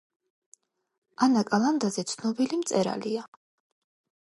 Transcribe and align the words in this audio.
ანა 1.25 1.43
კალანდაძე 1.51 2.05
ცნობილი 2.13 2.61
მწერალია 2.65 3.29